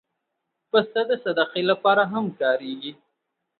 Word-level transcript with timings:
پسه 0.69 1.01
د 1.09 1.11
صدقې 1.23 1.63
لپاره 1.69 2.03
هم 2.13 2.25
کارېږي. 2.39 2.91